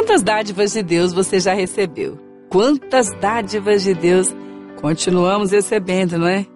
Quantas 0.00 0.22
dádivas 0.22 0.72
de 0.72 0.82
Deus 0.82 1.12
você 1.12 1.38
já 1.38 1.52
recebeu? 1.52 2.18
Quantas 2.48 3.12
dádivas 3.20 3.82
de 3.82 3.92
Deus 3.92 4.34
continuamos 4.80 5.50
recebendo, 5.50 6.16
não 6.16 6.26
é? 6.26 6.46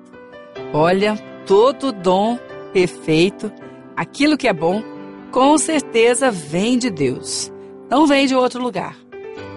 Olha, 0.72 1.14
todo 1.44 1.92
dom 1.92 2.38
perfeito, 2.72 3.52
aquilo 3.94 4.38
que 4.38 4.48
é 4.48 4.52
bom, 4.54 4.82
com 5.30 5.58
certeza 5.58 6.30
vem 6.30 6.78
de 6.78 6.88
Deus. 6.88 7.52
Não 7.90 8.06
vem 8.06 8.26
de 8.26 8.34
outro 8.34 8.62
lugar. 8.62 8.96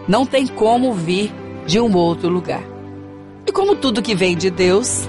Não 0.05 0.25
tem 0.25 0.45
como 0.47 0.91
vir 0.93 1.31
de 1.65 1.79
um 1.79 1.95
outro 1.95 2.27
lugar. 2.27 2.63
E 3.47 3.53
como 3.53 3.73
tudo 3.73 4.01
que 4.01 4.13
vem 4.13 4.35
de 4.35 4.51
Deus 4.51 5.07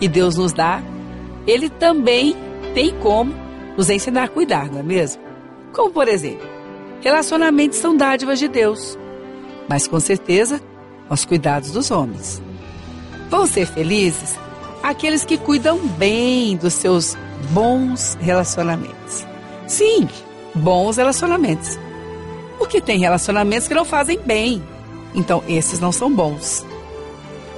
e 0.00 0.06
Deus 0.06 0.36
nos 0.36 0.52
dá, 0.52 0.80
Ele 1.44 1.68
também 1.68 2.36
tem 2.72 2.96
como 3.00 3.34
nos 3.76 3.90
ensinar 3.90 4.22
a 4.22 4.28
cuidar, 4.28 4.70
não 4.70 4.78
é 4.78 4.82
mesmo? 4.84 5.20
Como 5.72 5.90
por 5.90 6.06
exemplo, 6.06 6.51
relacionamentos 7.02 7.78
são 7.78 7.96
dádivas 7.96 8.38
de 8.38 8.48
Deus, 8.48 8.98
mas 9.68 9.86
com 9.86 10.00
certeza 10.00 10.60
aos 11.08 11.24
cuidados 11.24 11.72
dos 11.72 11.90
homens. 11.90 12.40
Vão 13.28 13.46
ser 13.46 13.66
felizes 13.66 14.38
aqueles 14.82 15.24
que 15.24 15.36
cuidam 15.36 15.78
bem 15.78 16.56
dos 16.56 16.74
seus 16.74 17.16
bons 17.50 18.16
relacionamentos. 18.20 19.26
Sim, 19.66 20.08
bons 20.54 20.96
relacionamentos. 20.96 21.78
Porque 22.58 22.80
tem 22.80 22.98
relacionamentos 22.98 23.68
que 23.68 23.74
não 23.74 23.84
fazem 23.84 24.18
bem. 24.20 24.62
Então, 25.14 25.42
esses 25.48 25.80
não 25.80 25.92
são 25.92 26.12
bons. 26.12 26.64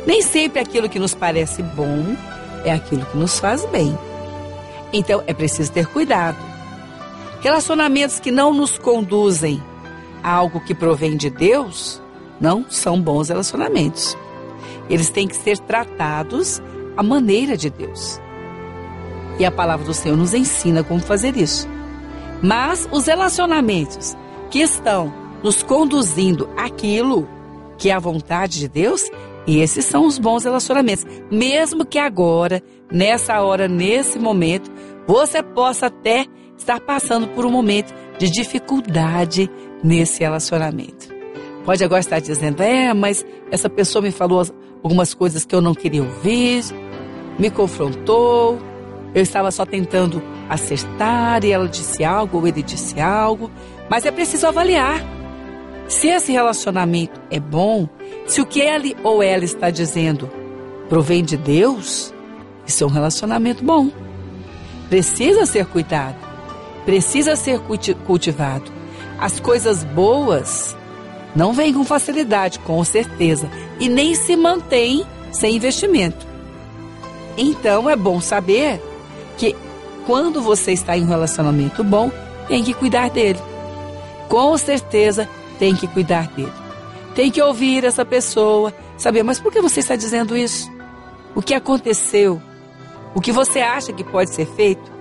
Nem 0.07 0.23
sempre 0.23 0.61
aquilo 0.61 0.89
que 0.89 0.99
nos 0.99 1.15
parece 1.15 1.63
bom 1.63 2.17
é 2.65 2.73
aquilo 2.73 3.05
que 3.07 3.17
nos 3.17 3.39
faz 3.39 3.65
bem. 3.67 3.97
Então, 4.93 5.23
é 5.27 5.35
preciso 5.35 5.73
ter 5.73 5.87
cuidado. 5.87 6.54
Relacionamentos 7.45 8.19
que 8.19 8.31
não 8.31 8.55
nos 8.55 8.79
conduzem 8.79 9.63
a 10.23 10.33
algo 10.33 10.61
que 10.61 10.75
provém 10.75 11.15
de 11.15 11.29
Deus 11.29 12.01
não 12.41 12.65
são 12.71 12.99
bons 12.99 13.29
relacionamentos. 13.29 14.17
Eles 14.89 15.11
têm 15.11 15.29
que 15.29 15.37
ser 15.37 15.59
tratados 15.59 16.63
à 16.97 17.03
maneira 17.03 17.55
de 17.55 17.69
Deus. 17.69 18.19
E 19.39 19.45
a 19.45 19.51
palavra 19.51 19.85
do 19.85 19.93
Senhor 19.93 20.17
nos 20.17 20.33
ensina 20.33 20.83
como 20.83 21.01
fazer 21.01 21.37
isso. 21.37 21.69
Mas 22.43 22.89
os 22.91 23.05
relacionamentos 23.05 24.17
que 24.51 24.61
estão 24.61 25.13
nos 25.43 25.63
conduzindo 25.63 26.49
àquilo 26.57 27.29
que 27.77 27.91
é 27.91 27.93
a 27.93 27.99
vontade 27.99 28.59
de 28.59 28.69
Deus, 28.69 29.03
esses 29.47 29.85
são 29.85 30.07
os 30.07 30.19
bons 30.19 30.45
relacionamentos. 30.45 31.05
Mesmo 31.31 31.85
que 31.85 31.99
agora, 31.99 32.63
nessa 32.91 33.43
hora, 33.43 33.69
nesse 33.69 34.19
momento, 34.19 34.73
você 35.07 35.43
possa 35.43 35.89
até 35.89 36.27
estar 36.57 36.81
passando 36.81 37.29
por 37.29 37.45
um 37.45 37.51
momento 37.51 37.95
de 38.19 38.31
dificuldade 38.31 39.51
nesse 39.83 40.21
relacionamento. 40.21 41.09
Pode 41.65 41.83
agora 41.83 42.01
estar 42.01 42.21
dizendo, 42.21 42.63
é, 42.63 42.93
mas 42.93 43.25
essa 43.51 43.71
pessoa 43.71 44.03
me 44.03 44.11
falou 44.11 44.45
algumas 44.83 45.15
coisas 45.15 45.45
que 45.45 45.55
eu 45.55 45.61
não 45.61 45.75
queria 45.75 46.03
ouvir, 46.03 46.63
me 47.39 47.51
confrontou, 47.51 48.59
eu 49.15 49.23
estava 49.23 49.51
só 49.51 49.65
tentando 49.65 50.23
acertar 50.49 51.45
e 51.45 51.53
ela 51.53 51.69
disse 51.69 52.05
algo 52.05 52.39
ou 52.39 52.47
ele 52.47 52.63
disse 52.63 53.01
algo, 53.01 53.51
mas 53.89 54.05
é 54.05 54.11
preciso 54.11 54.47
avaliar. 54.47 55.01
Se 55.89 56.09
esse 56.09 56.33
relacionamento 56.33 57.21
é 57.31 57.39
bom, 57.39 57.89
se 58.27 58.41
o 58.41 58.47
que 58.47 58.61
ele 58.61 58.97
ou 59.03 59.23
ela 59.23 59.45
está 59.45 59.71
dizendo 59.71 60.31
provém 60.89 61.23
de 61.23 61.37
Deus, 61.37 62.13
isso 62.67 62.85
é 62.85 62.87
um 62.87 62.91
relacionamento 62.91 63.65
bom. 63.65 63.91
Precisa 64.89 65.47
ser 65.47 65.67
cuidado, 65.67 66.17
precisa 66.85 67.37
ser 67.37 67.61
cultivado. 68.07 68.71
As 69.19 69.41
coisas 69.41 69.85
boas 69.85 70.77
não 71.35 71.53
vêm 71.53 71.73
com 71.73 71.85
facilidade, 71.85 72.59
com 72.61 72.83
certeza, 72.85 73.51
e 73.81 73.89
nem 73.89 74.15
se 74.15 74.37
mantêm 74.37 75.05
sem 75.33 75.57
investimento. 75.57 76.27
Então 77.37 77.91
é 77.91 77.97
bom 77.97 78.21
saber 78.21 78.81
que 79.37 79.57
quando 80.07 80.41
você 80.41 80.73
está 80.73 80.97
em 80.97 81.03
um 81.03 81.09
relacionamento 81.09 81.83
bom, 81.83 82.11
tem 82.47 82.63
que 82.63 82.75
cuidar 82.75 83.11
dele. 83.11 83.41
Com 84.29 84.57
certeza 84.57 85.29
tem 85.59 85.75
que 85.75 85.87
cuidar 85.89 86.29
dele. 86.29 86.53
Tem 87.15 87.31
que 87.31 87.41
ouvir 87.41 87.85
essa 87.85 88.05
pessoa, 88.05 88.73
saber, 88.97 89.23
mas 89.23 89.41
por 89.41 89.53
que 89.53 89.61
você 89.61 89.81
está 89.81 89.97
dizendo 89.97 90.37
isso? 90.37 90.71
O 91.35 91.43
que 91.43 91.55
aconteceu? 91.55 92.41
O 93.15 93.21
que 93.21 93.33
você 93.33 93.61
acha 93.61 93.93
que 93.93 94.05
pode 94.05 94.31
ser 94.31 94.47
feito? 94.47 94.94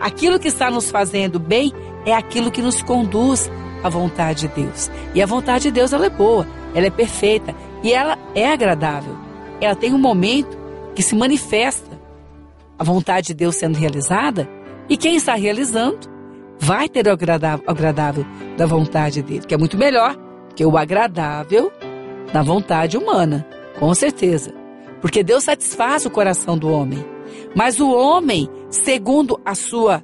Aquilo 0.00 0.38
que 0.38 0.48
está 0.48 0.70
nos 0.70 0.90
fazendo 0.90 1.38
bem 1.38 1.72
é 2.04 2.12
aquilo 2.14 2.50
que 2.50 2.62
nos 2.62 2.82
conduz 2.82 3.50
à 3.82 3.88
vontade 3.88 4.48
de 4.48 4.48
Deus. 4.48 4.90
E 5.14 5.22
a 5.22 5.26
vontade 5.26 5.64
de 5.64 5.70
Deus 5.70 5.92
ela 5.92 6.06
é 6.06 6.10
boa, 6.10 6.46
ela 6.74 6.86
é 6.86 6.90
perfeita 6.90 7.54
e 7.82 7.92
ela 7.92 8.18
é 8.34 8.52
agradável. 8.52 9.16
Ela 9.60 9.74
tem 9.74 9.92
um 9.94 9.98
momento 9.98 10.58
que 10.94 11.02
se 11.02 11.14
manifesta 11.14 12.00
a 12.78 12.84
vontade 12.84 13.28
de 13.28 13.34
Deus 13.34 13.56
sendo 13.56 13.78
realizada, 13.78 14.48
e 14.88 14.96
quem 14.96 15.14
está 15.14 15.34
realizando 15.34 16.10
vai 16.58 16.88
ter 16.88 17.06
o 17.06 17.12
agradável, 17.12 18.26
da 18.56 18.66
vontade 18.66 19.22
dele, 19.22 19.46
que 19.46 19.54
é 19.54 19.58
muito 19.58 19.78
melhor 19.78 20.16
que 20.54 20.64
o 20.64 20.76
agradável 20.76 21.72
da 22.32 22.42
vontade 22.42 22.96
humana, 22.96 23.46
com 23.78 23.94
certeza. 23.94 24.52
Porque 25.00 25.22
Deus 25.22 25.44
satisfaz 25.44 26.04
o 26.06 26.10
coração 26.10 26.58
do 26.58 26.68
homem. 26.70 27.04
Mas 27.54 27.80
o 27.80 27.90
homem, 27.90 28.48
segundo 28.72 29.38
a 29.44 29.54
sua 29.54 30.02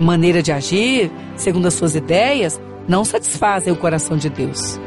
maneira 0.00 0.42
de 0.42 0.52
agir, 0.52 1.10
segundo 1.36 1.66
as 1.66 1.74
suas 1.74 1.94
ideias, 1.94 2.60
não 2.88 3.04
satisfazem 3.04 3.72
o 3.72 3.76
coração 3.76 4.16
de 4.16 4.30
Deus. 4.30 4.80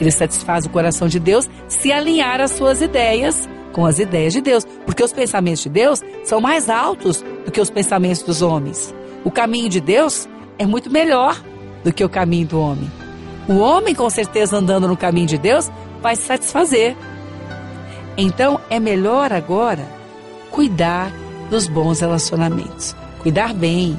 Ele 0.00 0.10
satisfaz 0.10 0.66
o 0.66 0.70
coração 0.70 1.08
de 1.08 1.18
Deus 1.18 1.48
se 1.68 1.90
alinhar 1.90 2.40
às 2.40 2.52
suas 2.52 2.82
ideias 2.82 3.48
com 3.72 3.86
as 3.86 3.98
ideias 3.98 4.34
de 4.34 4.42
Deus, 4.42 4.66
porque 4.84 5.02
os 5.02 5.12
pensamentos 5.12 5.62
de 5.62 5.70
Deus 5.70 6.00
são 6.24 6.40
mais 6.40 6.68
altos 6.68 7.24
do 7.44 7.50
que 7.50 7.60
os 7.60 7.70
pensamentos 7.70 8.22
dos 8.22 8.42
homens. 8.42 8.94
O 9.24 9.30
caminho 9.30 9.68
de 9.68 9.80
Deus 9.80 10.28
é 10.58 10.66
muito 10.66 10.90
melhor 10.90 11.42
do 11.82 11.92
que 11.92 12.04
o 12.04 12.08
caminho 12.08 12.46
do 12.46 12.60
homem. 12.60 12.90
O 13.48 13.58
homem, 13.58 13.94
com 13.94 14.08
certeza, 14.10 14.58
andando 14.58 14.86
no 14.86 14.96
caminho 14.96 15.26
de 15.26 15.38
Deus, 15.38 15.70
vai 16.02 16.14
se 16.14 16.22
satisfazer. 16.22 16.94
Então, 18.16 18.60
é 18.68 18.78
melhor 18.78 19.32
agora 19.32 19.88
cuidar 20.50 21.10
dos 21.52 21.68
bons 21.68 22.00
relacionamentos, 22.00 22.96
cuidar 23.20 23.52
bem, 23.52 23.98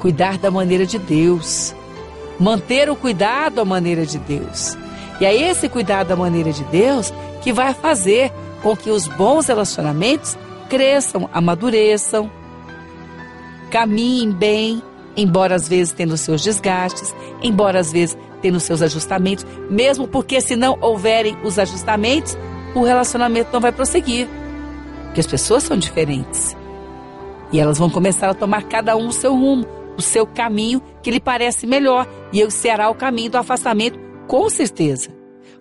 cuidar 0.00 0.38
da 0.38 0.50
maneira 0.50 0.84
de 0.84 0.98
Deus, 0.98 1.72
manter 2.36 2.90
o 2.90 2.96
cuidado 2.96 3.60
à 3.60 3.64
maneira 3.64 4.04
de 4.04 4.18
Deus. 4.18 4.76
E 5.20 5.24
é 5.24 5.32
esse 5.32 5.68
cuidado 5.68 6.08
da 6.08 6.16
maneira 6.16 6.52
de 6.52 6.64
Deus 6.64 7.14
que 7.42 7.52
vai 7.52 7.72
fazer 7.72 8.32
com 8.60 8.76
que 8.76 8.90
os 8.90 9.06
bons 9.06 9.46
relacionamentos 9.46 10.36
cresçam, 10.68 11.30
amadureçam, 11.32 12.28
caminhem 13.70 14.32
bem, 14.32 14.82
embora 15.16 15.54
às 15.54 15.68
vezes 15.68 15.92
tendo 15.92 16.16
seus 16.16 16.42
desgastes, 16.42 17.14
embora 17.40 17.78
às 17.78 17.92
vezes 17.92 18.18
tendo 18.42 18.58
seus 18.58 18.82
ajustamentos, 18.82 19.46
mesmo 19.70 20.08
porque 20.08 20.40
se 20.40 20.56
não 20.56 20.76
houverem 20.80 21.36
os 21.44 21.56
ajustamentos, 21.56 22.36
o 22.74 22.82
relacionamento 22.82 23.50
não 23.52 23.60
vai 23.60 23.70
prosseguir. 23.70 24.26
Porque 25.04 25.20
as 25.20 25.26
pessoas 25.28 25.62
são 25.62 25.76
diferentes. 25.76 26.58
E 27.52 27.58
elas 27.58 27.78
vão 27.78 27.90
começar 27.90 28.30
a 28.30 28.34
tomar 28.34 28.62
cada 28.64 28.96
um 28.96 29.08
o 29.08 29.12
seu 29.12 29.34
rumo, 29.34 29.66
o 29.96 30.02
seu 30.02 30.26
caminho 30.26 30.80
que 31.02 31.10
lhe 31.10 31.20
parece 31.20 31.66
melhor. 31.66 32.06
E 32.32 32.40
esse 32.40 32.56
será 32.56 32.88
o 32.90 32.94
caminho 32.94 33.30
do 33.30 33.38
afastamento, 33.38 33.98
com 34.26 34.48
certeza. 34.48 35.10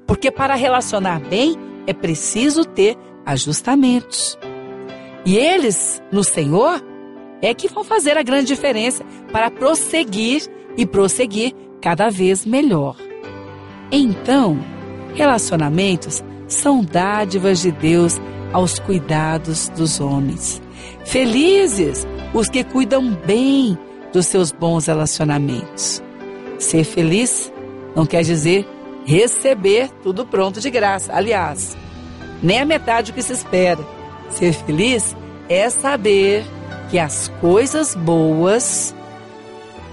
Porque 0.06 0.32
para 0.32 0.56
relacionar 0.56 1.20
bem, 1.20 1.56
é 1.88 1.94
preciso 1.94 2.66
ter 2.66 2.98
ajustamentos. 3.26 4.38
E 5.26 5.38
eles, 5.38 6.02
no 6.12 6.24
Senhor, 6.24 6.84
é 7.42 7.54
que 7.54 7.68
vão 7.68 7.84
fazer 7.84 8.18
a 8.18 8.24
grande 8.24 8.48
diferença 8.48 9.04
para 9.32 9.52
prosseguir 9.52 10.44
e 10.78 10.86
prosseguir 10.86 11.54
cada 11.82 12.10
vez 12.10 12.46
melhor. 12.46 12.96
Então, 13.92 14.60
relacionamentos 15.16 16.24
são 16.48 16.84
dádivas 16.84 17.60
de 17.60 17.72
Deus 17.72 18.20
aos 18.52 18.80
cuidados 18.80 19.70
dos 19.70 20.00
homens. 20.00 20.62
Felizes 21.06 22.08
os 22.34 22.50
que 22.50 22.64
cuidam 22.64 23.14
bem 23.26 23.78
dos 24.14 24.28
seus 24.28 24.52
bons 24.52 24.88
relacionamentos. 24.88 26.02
Ser 26.58 26.84
feliz 26.84 27.52
não 27.96 28.06
quer 28.06 28.24
dizer 28.24 28.68
receber 29.06 29.90
tudo 30.04 30.26
pronto 30.26 30.60
de 30.60 30.70
graça. 30.70 31.12
Aliás, 31.14 31.76
nem 32.42 32.60
a 32.60 32.66
metade 32.66 33.12
do 33.12 33.16
que 33.16 33.22
se 33.22 33.34
espera. 33.34 33.80
Ser 34.30 34.54
feliz 34.54 35.16
é 35.48 35.70
saber 35.70 36.46
que 36.90 37.00
as 37.00 37.28
coisas 37.42 37.96
boas, 37.96 38.94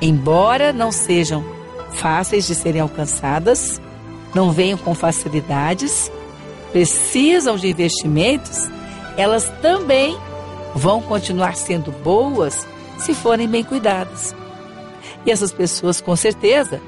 embora 0.01 0.73
não 0.73 0.93
sejam 0.93 1.45
fáceis 1.93 2.47
de 2.47 2.55
serem 2.55 2.81
alcançadas, 2.81 3.81
não 4.35 4.53
venham 4.53 4.79
com 4.79 4.95
facilidades, 4.95 6.11
precisam 6.73 7.57
de 7.57 7.69
investimentos, 7.71 8.69
elas 9.17 9.51
também 9.63 10.17
vão 10.77 11.01
continuar 11.01 11.57
sendo 11.57 11.91
boas 11.91 12.67
se 12.99 13.15
forem 13.15 13.49
bem 13.49 13.65
cuidadas. 13.65 14.37
E 15.25 15.31
essas 15.31 15.51
pessoas, 15.51 16.01
com 16.03 16.15
certeza, 16.15 16.81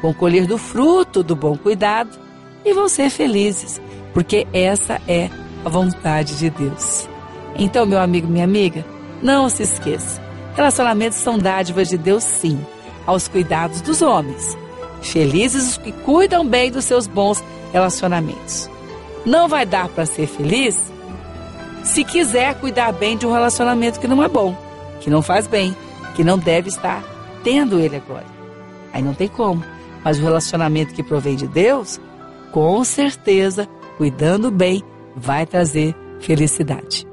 vão 0.00 0.14
colher 0.14 0.46
do 0.46 0.56
fruto 0.56 1.22
do 1.22 1.34
bom 1.34 1.56
cuidado 1.56 2.18
e 2.64 2.72
vão 2.72 2.88
ser 2.88 3.10
felizes, 3.10 3.80
porque 4.14 4.46
essa 4.52 5.00
é 5.08 5.28
a 5.64 5.68
vontade 5.68 6.38
de 6.38 6.50
Deus. 6.50 7.08
Então, 7.56 7.84
meu 7.84 7.98
amigo, 7.98 8.28
minha 8.28 8.44
amiga, 8.44 8.84
não 9.20 9.48
se 9.48 9.64
esqueça. 9.64 10.22
Relacionamentos 10.54 11.18
são 11.18 11.36
dádivas 11.36 11.88
de 11.88 11.98
Deus, 11.98 12.22
sim, 12.22 12.64
aos 13.04 13.26
cuidados 13.26 13.80
dos 13.80 14.02
homens. 14.02 14.56
Felizes 15.02 15.70
os 15.70 15.78
que 15.78 15.90
cuidam 15.90 16.46
bem 16.46 16.70
dos 16.70 16.84
seus 16.84 17.08
bons 17.08 17.42
relacionamentos. 17.72 18.70
Não 19.26 19.48
vai 19.48 19.66
dar 19.66 19.88
para 19.88 20.06
ser 20.06 20.28
feliz 20.28 20.91
se 21.82 22.04
quiser 22.04 22.54
cuidar 22.54 22.92
bem 22.92 23.16
de 23.16 23.26
um 23.26 23.32
relacionamento 23.32 24.00
que 24.00 24.08
não 24.08 24.22
é 24.22 24.28
bom, 24.28 24.56
que 25.00 25.10
não 25.10 25.22
faz 25.22 25.46
bem, 25.46 25.76
que 26.14 26.24
não 26.24 26.38
deve 26.38 26.68
estar 26.68 27.02
tendo 27.42 27.78
ele 27.78 27.96
agora. 27.96 28.26
Aí 28.92 29.02
não 29.02 29.14
tem 29.14 29.28
como. 29.28 29.64
Mas 30.04 30.18
o 30.18 30.22
relacionamento 30.22 30.94
que 30.94 31.02
provém 31.02 31.36
de 31.36 31.46
Deus, 31.46 32.00
com 32.50 32.82
certeza, 32.84 33.68
cuidando 33.96 34.50
bem, 34.50 34.82
vai 35.16 35.46
trazer 35.46 35.94
felicidade. 36.20 37.06